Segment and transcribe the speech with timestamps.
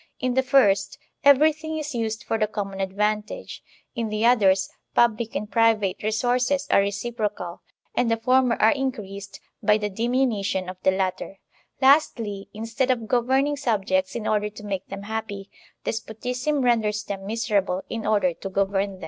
[0.19, 3.61] In the first, everything is used for the common advantage;
[3.93, 7.61] in the others, public and private resources are reciprocal,
[7.93, 11.37] and the former are increased by the dimi nution of the latter;
[11.83, 15.51] lastly, instead of governing subjects in order to make them happy,
[15.83, 18.99] despotism renders them miserable in order to govern them.